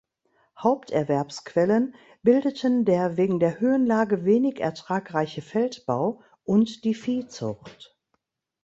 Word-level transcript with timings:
Haupterwerbsquellen 0.57 1.93
bildeten 2.23 2.85
der 2.85 3.17
wegen 3.17 3.39
der 3.39 3.59
Höhenlage 3.59 4.25
wenig 4.25 4.59
ertragreiche 4.59 5.43
Feldbau 5.43 6.23
und 6.43 6.85
die 6.85 6.95
Viehzucht. 6.95 7.95